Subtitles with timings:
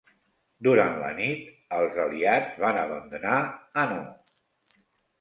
[0.67, 1.43] Durant la nit,
[1.81, 4.05] els aliats van abandonar Hanau.